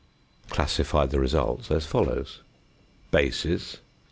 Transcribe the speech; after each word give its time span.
Classify 0.49 1.05
the 1.05 1.19
results 1.19 1.69
as 1.69 1.85
follows: 1.85 2.39
Bases. 3.11 3.77